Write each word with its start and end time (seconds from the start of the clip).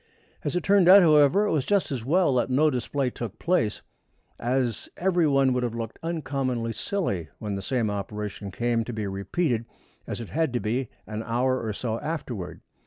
As 0.43 0.55
it 0.55 0.63
turned 0.63 0.89
out, 0.89 1.03
however, 1.03 1.45
it 1.45 1.51
was 1.51 1.63
just 1.63 1.91
as 1.91 2.03
well 2.03 2.33
that 2.33 2.49
no 2.49 2.71
display 2.71 3.11
took 3.11 3.37
place, 3.37 3.83
as 4.39 4.89
every 4.97 5.27
one 5.27 5.53
would 5.53 5.61
have 5.61 5.75
looked 5.75 5.99
uncommonly 6.01 6.73
silly 6.73 7.29
when 7.37 7.53
the 7.53 7.61
same 7.61 7.91
operation 7.91 8.49
came 8.49 8.83
to 8.85 8.93
be 8.93 9.05
repeated, 9.05 9.63
as 10.07 10.19
it 10.19 10.29
had 10.29 10.53
to 10.53 10.59
be, 10.59 10.89
an 11.05 11.21
hour 11.21 11.61
or 11.63 11.71
so 11.71 11.99
afterward. 11.99 12.61